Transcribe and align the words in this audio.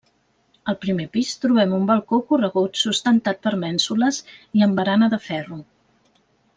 Al 0.71 0.77
primer 0.85 1.05
pis 1.17 1.33
trobem 1.43 1.75
un 1.79 1.85
balcó 1.91 2.19
corregut 2.31 2.81
sustentat 2.85 3.45
per 3.45 3.55
mènsules 3.67 4.23
i 4.61 4.69
amb 4.69 4.81
barana 4.83 5.15
de 5.17 5.25
ferro. 5.31 5.63